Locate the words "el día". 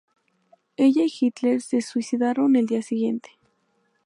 2.55-2.81